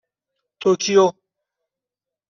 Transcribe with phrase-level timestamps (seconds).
[0.61, 1.05] توکیو